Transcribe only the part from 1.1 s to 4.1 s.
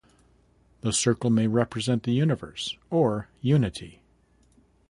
may represent the universe, or unity.